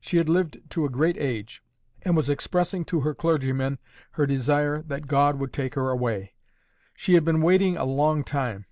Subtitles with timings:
[0.00, 1.62] She had lived to a great age,
[2.02, 3.78] and was expressing to her clergyman
[4.18, 6.32] her desire that God would take her away:
[6.96, 8.66] she had been waiting a long time.